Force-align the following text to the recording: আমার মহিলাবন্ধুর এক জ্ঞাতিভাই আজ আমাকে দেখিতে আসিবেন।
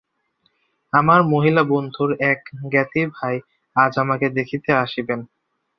আমার 0.93 1.19
মহিলাবন্ধুর 1.33 2.09
এক 2.31 2.39
জ্ঞাতিভাই 2.71 3.35
আজ 3.75 3.93
আমাকে 3.97 4.27
দেখিতে 4.29 4.69
আসিবেন। 4.75 5.19